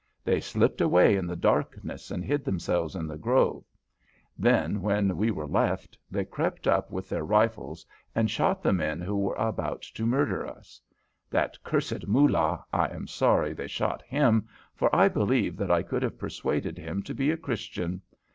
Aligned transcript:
They 0.23 0.41
slipped 0.41 0.81
away 0.81 1.15
in 1.15 1.27
the 1.27 1.35
darkness 1.35 2.09
and 2.09 2.25
hid 2.25 2.43
themselves 2.43 2.95
in 2.95 3.05
the 3.05 3.19
grove. 3.19 3.63
Then, 4.35 4.81
when 4.81 5.15
we 5.15 5.29
were 5.29 5.45
left, 5.45 5.95
they 6.09 6.25
crept 6.25 6.65
up 6.67 6.89
with 6.89 7.07
their 7.07 7.23
rifles 7.23 7.85
and 8.15 8.27
shot 8.27 8.63
the 8.63 8.73
men 8.73 8.99
who 8.99 9.15
were 9.15 9.35
about 9.35 9.83
to 9.83 10.05
murder 10.07 10.47
us. 10.47 10.81
That 11.29 11.63
cursed 11.63 12.07
Moolah, 12.07 12.65
I 12.73 12.87
am 12.87 13.05
sorry 13.05 13.53
they 13.53 13.67
shot 13.67 14.01
him, 14.01 14.47
for 14.73 14.89
I 14.95 15.07
believe 15.07 15.55
that 15.57 15.69
I 15.69 15.83
could 15.83 16.01
have 16.01 16.17
persuaded 16.17 16.79
him 16.79 17.03
to 17.03 17.13
be 17.13 17.29
a 17.29 17.37
Christian. 17.37 18.01